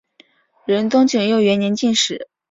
[0.65, 2.27] 仁宗景佑元年进士。